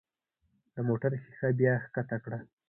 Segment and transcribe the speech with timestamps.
[0.75, 2.39] د موټر ښيښه بیا ښکته کړه.